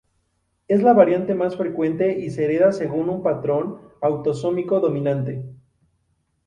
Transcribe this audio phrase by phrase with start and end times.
[0.67, 5.45] Es la variedad más frecuente y se hereda según un patrón autosómico dominante.